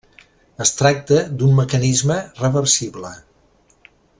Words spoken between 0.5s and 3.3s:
Es tracta d'un mecanisme reversible.